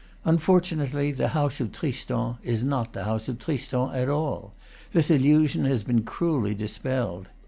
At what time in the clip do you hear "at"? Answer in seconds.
3.93-4.09